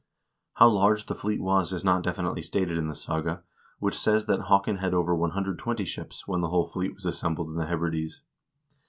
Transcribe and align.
How 0.55 0.67
large 0.67 1.05
the 1.05 1.13
fleet 1.13 1.39
was 1.39 1.71
is 1.71 1.85
not 1.85 2.01
definitely 2.01 2.41
stated 2.41 2.75
in 2.75 2.87
the 2.87 2.95
saga, 2.95 3.43
which 3.77 3.95
says 3.95 4.25
that 4.25 4.45
"Haakon 4.49 4.77
had 4.77 4.95
over 4.95 5.13
120 5.13 5.85
ships" 5.85 6.27
when 6.27 6.41
the 6.41 6.49
whole 6.49 6.65
fleet 6.67 6.95
was 6.95 7.05
assembled 7.05 7.49
in 7.49 7.53
the 7.57 7.67
Hebrides. 7.67 8.21